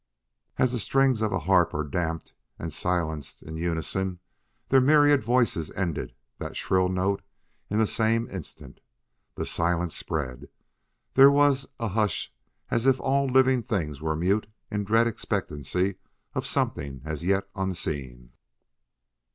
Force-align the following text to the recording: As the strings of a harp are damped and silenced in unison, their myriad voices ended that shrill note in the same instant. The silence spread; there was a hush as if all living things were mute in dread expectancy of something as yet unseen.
As 0.57 0.71
the 0.71 0.79
strings 0.79 1.21
of 1.21 1.31
a 1.31 1.37
harp 1.41 1.75
are 1.75 1.83
damped 1.83 2.33
and 2.57 2.73
silenced 2.73 3.43
in 3.43 3.55
unison, 3.55 4.17
their 4.69 4.81
myriad 4.81 5.23
voices 5.23 5.69
ended 5.75 6.15
that 6.39 6.57
shrill 6.57 6.89
note 6.89 7.21
in 7.69 7.77
the 7.77 7.85
same 7.85 8.27
instant. 8.29 8.79
The 9.35 9.45
silence 9.45 9.95
spread; 9.95 10.49
there 11.13 11.29
was 11.29 11.67
a 11.79 11.89
hush 11.89 12.33
as 12.71 12.87
if 12.87 12.99
all 12.99 13.27
living 13.27 13.61
things 13.61 14.01
were 14.01 14.15
mute 14.15 14.47
in 14.71 14.85
dread 14.85 15.05
expectancy 15.05 15.97
of 16.33 16.47
something 16.47 17.03
as 17.05 17.23
yet 17.23 17.47
unseen. 17.55 18.31